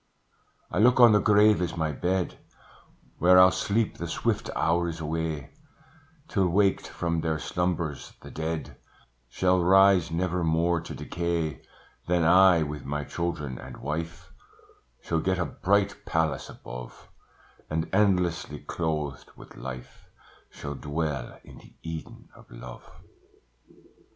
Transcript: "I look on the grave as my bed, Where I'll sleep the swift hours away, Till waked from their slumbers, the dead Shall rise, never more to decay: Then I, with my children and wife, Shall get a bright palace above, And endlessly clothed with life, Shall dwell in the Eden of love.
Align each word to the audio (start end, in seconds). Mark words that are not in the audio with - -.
"I 0.71 0.79
look 0.79 0.99
on 0.99 1.11
the 1.11 1.19
grave 1.19 1.61
as 1.61 1.77
my 1.77 1.91
bed, 1.91 2.39
Where 3.19 3.37
I'll 3.37 3.51
sleep 3.51 3.99
the 3.99 4.07
swift 4.07 4.49
hours 4.55 4.99
away, 4.99 5.51
Till 6.27 6.47
waked 6.49 6.87
from 6.87 7.21
their 7.21 7.37
slumbers, 7.37 8.13
the 8.21 8.31
dead 8.31 8.77
Shall 9.29 9.61
rise, 9.63 10.09
never 10.09 10.43
more 10.43 10.81
to 10.81 10.95
decay: 10.95 11.61
Then 12.07 12.23
I, 12.23 12.63
with 12.63 12.83
my 12.83 13.03
children 13.03 13.59
and 13.59 13.77
wife, 13.77 14.31
Shall 15.01 15.19
get 15.19 15.37
a 15.37 15.45
bright 15.45 16.03
palace 16.03 16.49
above, 16.49 17.07
And 17.69 17.87
endlessly 17.93 18.57
clothed 18.57 19.29
with 19.35 19.55
life, 19.55 20.07
Shall 20.49 20.73
dwell 20.73 21.39
in 21.43 21.59
the 21.59 21.75
Eden 21.83 22.27
of 22.33 22.49
love. 22.49 22.89